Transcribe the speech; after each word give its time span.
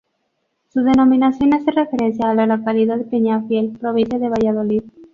Su 0.73 0.81
denominación 0.81 1.53
hace 1.53 1.69
referencia 1.69 2.27
a 2.31 2.33
la 2.33 2.47
localidad 2.47 2.97
de 2.97 3.03
Peñafiel, 3.03 3.77
provincia 3.79 4.17
de 4.17 4.29
Valladolid. 4.29 4.81